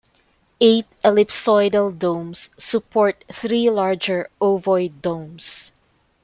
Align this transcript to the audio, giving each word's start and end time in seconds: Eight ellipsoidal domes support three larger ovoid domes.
Eight 0.59 0.87
ellipsoidal 1.03 1.91
domes 1.99 2.49
support 2.57 3.23
three 3.31 3.69
larger 3.69 4.29
ovoid 4.41 5.03
domes. 5.03 5.71